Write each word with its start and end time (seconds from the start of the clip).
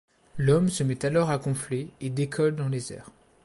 L'homme 0.39 0.69
se 0.69 0.81
met 0.83 1.05
alors 1.05 1.29
à 1.29 1.37
gonfler 1.37 1.91
et 1.99 2.09
décolle 2.09 2.55
dans 2.55 2.69
les 2.69 2.91
airs. 2.91 3.11